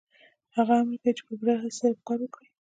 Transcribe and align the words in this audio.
هغه 0.55 0.73
امر 0.81 0.97
کوي 1.01 1.11
چې 1.17 1.23
په 1.27 1.33
پوره 1.39 1.53
هڅې 1.61 1.71
سره 1.79 1.93
کار 2.07 2.19
وکړئ 2.23 2.47